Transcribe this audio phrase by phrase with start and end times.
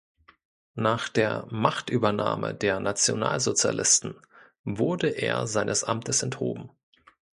[0.73, 4.15] Nach der „Machtübernahme“ der Nationalsozialisten
[4.63, 6.71] wurde er seines Amtes enthoben.